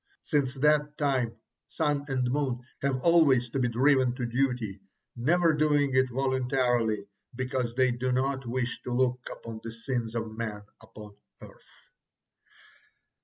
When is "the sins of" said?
9.63-10.35